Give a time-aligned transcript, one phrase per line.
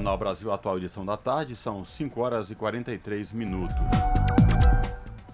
[0.00, 3.76] Jornal Brasil Atual, edição da tarde, são 5 horas e 43 minutos.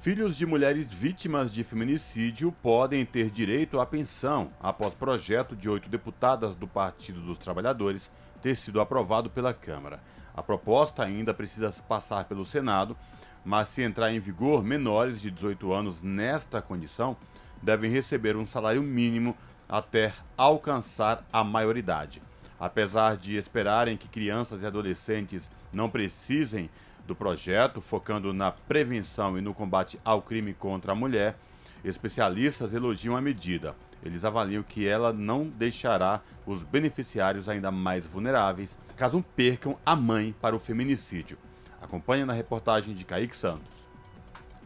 [0.01, 5.89] Filhos de mulheres vítimas de feminicídio podem ter direito à pensão após projeto de oito
[5.89, 8.11] deputadas do Partido dos Trabalhadores
[8.43, 10.01] ter sido aprovado pela Câmara.
[10.35, 12.97] A proposta ainda precisa passar pelo Senado,
[13.45, 17.17] mas se entrar em vigor, menores de 18 anos nesta condição
[17.63, 19.37] devem receber um salário mínimo
[19.69, 22.21] até alcançar a maioridade.
[22.59, 26.71] Apesar de esperarem que crianças e adolescentes não precisem
[27.07, 31.37] do projeto, focando na prevenção e no combate ao crime contra a mulher,
[31.85, 33.77] especialistas elogiam a medida.
[34.03, 40.35] Eles avaliam que ela não deixará os beneficiários ainda mais vulneráveis caso percam a mãe
[40.41, 41.39] para o feminicídio.
[41.81, 43.76] Acompanhe na reportagem de Kaique Santos.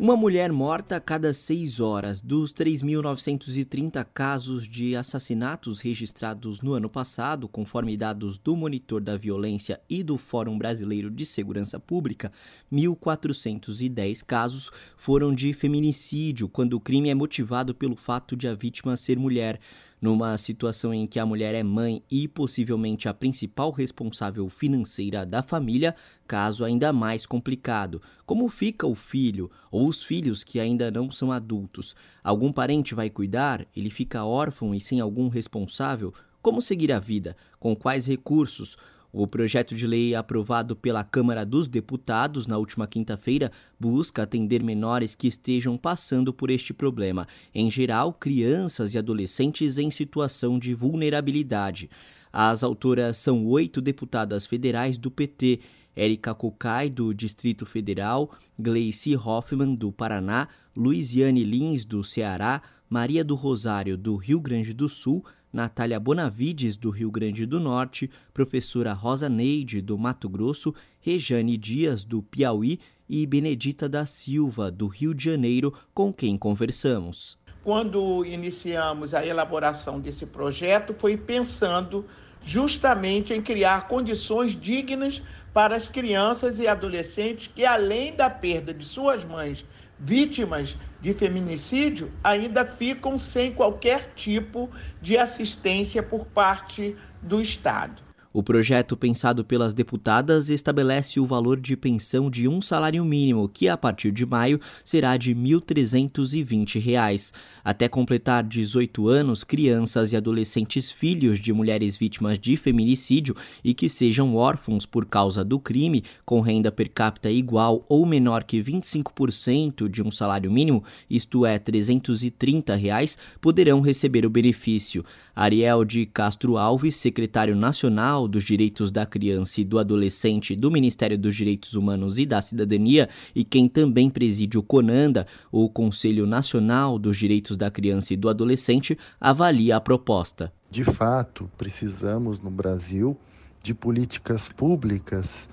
[0.00, 2.22] Uma mulher morta a cada seis horas.
[2.22, 9.78] Dos 3.930 casos de assassinatos registrados no ano passado, conforme dados do Monitor da Violência
[9.90, 12.32] e do Fórum Brasileiro de Segurança Pública,
[12.72, 18.96] 1.410 casos foram de feminicídio, quando o crime é motivado pelo fato de a vítima
[18.96, 19.60] ser mulher
[20.00, 25.42] numa situação em que a mulher é mãe e possivelmente a principal responsável financeira da
[25.42, 25.94] família,
[26.26, 28.00] caso ainda mais complicado.
[28.24, 31.94] Como fica o filho ou os filhos que ainda não são adultos?
[32.24, 33.66] Algum parente vai cuidar?
[33.76, 36.14] Ele fica órfão e sem algum responsável?
[36.40, 37.36] Como seguir a vida?
[37.58, 38.78] Com quais recursos?
[39.12, 45.16] O projeto de lei aprovado pela Câmara dos Deputados na última quinta-feira busca atender menores
[45.16, 51.90] que estejam passando por este problema, em geral, crianças e adolescentes em situação de vulnerabilidade.
[52.32, 55.60] As autoras são oito deputadas federais do PT.
[55.96, 63.34] Érica Cocai, do Distrito Federal, Gleice Hoffmann, do Paraná, Luiziane Lins, do Ceará, Maria do
[63.34, 69.28] Rosário, do Rio Grande do Sul, Natália Bonavides, do Rio Grande do Norte, professora Rosa
[69.28, 75.24] Neide, do Mato Grosso, Rejane Dias, do Piauí e Benedita da Silva, do Rio de
[75.24, 77.36] Janeiro, com quem conversamos.
[77.64, 82.06] Quando iniciamos a elaboração desse projeto, foi pensando
[82.42, 85.22] justamente em criar condições dignas
[85.52, 89.66] para as crianças e adolescentes que, além da perda de suas mães
[90.00, 98.09] vítimas de feminicídio ainda ficam sem qualquer tipo de assistência por parte do Estado.
[98.32, 103.68] O projeto pensado pelas deputadas estabelece o valor de pensão de um salário mínimo, que
[103.68, 107.32] a partir de maio será de R$ 1.320.
[107.64, 113.88] Até completar 18 anos, crianças e adolescentes filhos de mulheres vítimas de feminicídio e que
[113.88, 119.88] sejam órfãos por causa do crime, com renda per capita igual ou menor que 25%
[119.88, 125.04] de um salário mínimo, isto é, 330 reais, poderão receber o benefício.
[125.34, 131.18] Ariel de Castro Alves, secretário nacional dos Direitos da Criança e do Adolescente do Ministério
[131.18, 136.98] dos Direitos Humanos e da Cidadania e quem também preside o CONANDA, o Conselho Nacional
[136.98, 140.52] dos Direitos da Criança e do Adolescente, avalia a proposta.
[140.70, 143.16] De fato, precisamos no Brasil
[143.62, 145.48] de políticas públicas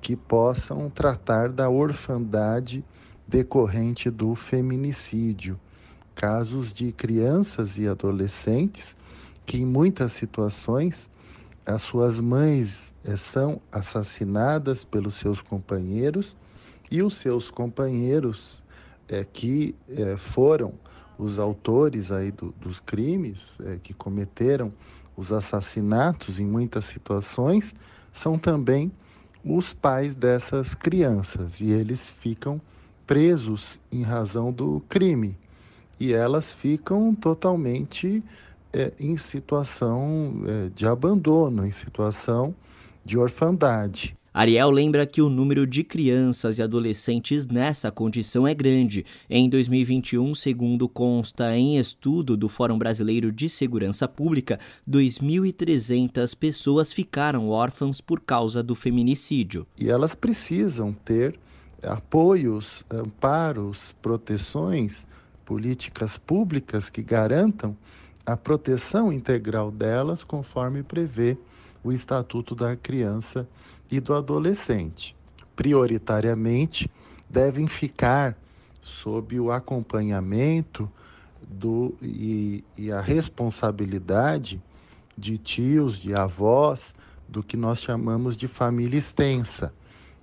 [0.00, 2.84] que possam tratar da orfandade
[3.26, 5.58] decorrente do feminicídio.
[6.14, 8.96] Casos de crianças e adolescentes
[9.44, 11.10] que em muitas situações
[11.68, 16.34] as suas mães eh, são assassinadas pelos seus companheiros
[16.90, 18.62] e os seus companheiros
[19.06, 20.72] é, que é, foram
[21.18, 24.72] os autores aí do, dos crimes é, que cometeram
[25.14, 27.74] os assassinatos em muitas situações
[28.12, 28.90] são também
[29.44, 31.60] os pais dessas crianças.
[31.60, 32.60] E eles ficam
[33.06, 35.36] presos em razão do crime.
[36.00, 38.22] E elas ficam totalmente
[38.72, 42.54] é, em situação é, de abandono, em situação
[43.04, 44.16] de orfandade.
[44.32, 49.04] Ariel lembra que o número de crianças e adolescentes nessa condição é grande.
[49.28, 57.48] Em 2021, segundo consta em estudo do Fórum Brasileiro de Segurança Pública, 2.300 pessoas ficaram
[57.48, 59.66] órfãs por causa do feminicídio.
[59.76, 61.34] E elas precisam ter
[61.82, 65.06] apoios, amparos, proteções,
[65.44, 67.76] políticas públicas que garantam
[68.28, 71.38] a proteção integral delas, conforme prevê
[71.82, 73.48] o Estatuto da Criança
[73.90, 75.16] e do Adolescente.
[75.56, 76.90] Prioritariamente,
[77.26, 78.36] devem ficar
[78.82, 80.92] sob o acompanhamento
[81.48, 84.62] do, e, e a responsabilidade
[85.16, 86.94] de tios, de avós,
[87.26, 89.72] do que nós chamamos de família extensa.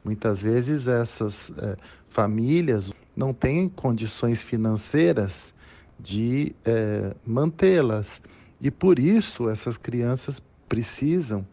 [0.03, 1.75] Muitas vezes essas eh,
[2.07, 5.54] famílias não têm condições financeiras
[5.99, 8.21] de é, mantê-las.
[8.59, 11.45] E por isso essas crianças precisam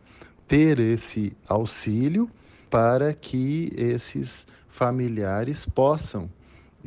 [0.47, 2.31] ter esse auxílio
[2.71, 6.31] para que esses familiares possam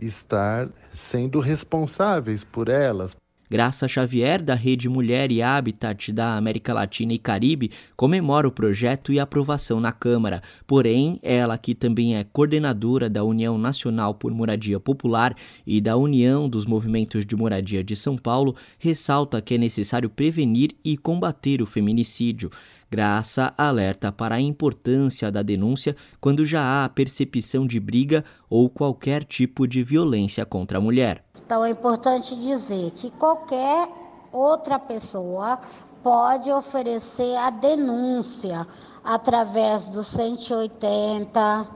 [0.01, 3.15] estar sendo responsáveis por elas.
[3.47, 9.13] Graça Xavier, da Rede Mulher e Habitat da América Latina e Caribe, comemora o projeto
[9.13, 10.41] e aprovação na Câmara.
[10.65, 16.49] Porém, ela, que também é coordenadora da União Nacional por Moradia Popular e da União
[16.49, 21.67] dos Movimentos de Moradia de São Paulo, ressalta que é necessário prevenir e combater o
[21.67, 22.49] feminicídio.
[22.89, 29.23] Graça alerta para a importância da denúncia quando já há percepção de briga ou qualquer
[29.23, 31.24] tipo de violência contra a mulher.
[31.45, 33.87] Então é importante dizer que qualquer
[34.31, 35.59] outra pessoa
[36.01, 38.67] pode oferecer a denúncia
[39.03, 41.69] através do 180,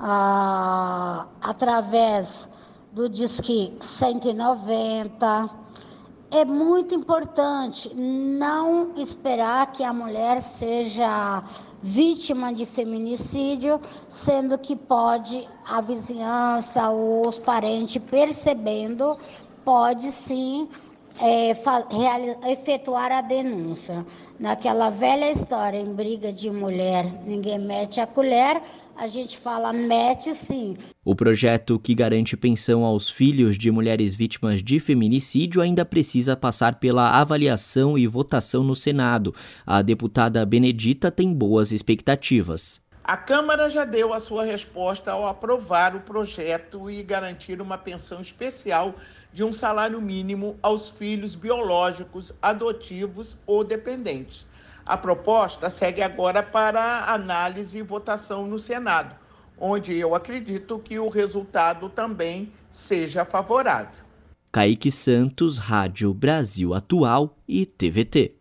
[0.00, 2.50] ah, através
[2.90, 5.48] do Disque 190.
[6.32, 11.44] É muito importante não esperar que a mulher seja
[11.82, 19.16] vítima de feminicídio, sendo que pode a vizinhança ou os parentes percebendo,
[19.64, 20.68] pode sim
[21.20, 21.50] é,
[22.50, 24.04] efetuar a denúncia.
[24.38, 28.62] Naquela velha história, em briga de mulher, ninguém mete a colher,
[28.98, 30.76] a gente fala mete sim.
[31.04, 36.80] O projeto que garante pensão aos filhos de mulheres vítimas de feminicídio ainda precisa passar
[36.80, 39.32] pela avaliação e votação no Senado.
[39.64, 42.80] A deputada Benedita tem boas expectativas.
[43.04, 48.20] A Câmara já deu a sua resposta ao aprovar o projeto e garantir uma pensão
[48.20, 48.94] especial
[49.32, 54.44] de um salário mínimo aos filhos biológicos, adotivos ou dependentes.
[54.88, 59.14] A proposta segue agora para análise e votação no Senado,
[59.60, 64.02] onde eu acredito que o resultado também seja favorável.
[64.50, 68.37] Kaique Santos, Rádio Brasil Atual e TVT.